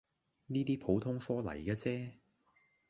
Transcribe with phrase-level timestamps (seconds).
[0.47, 2.11] 呢啲普通料黎既啫